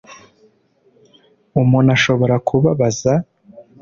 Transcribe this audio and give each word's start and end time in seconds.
Umuntu 1.61 1.89
ashobora 1.97 2.35
kubabaza 2.47 3.11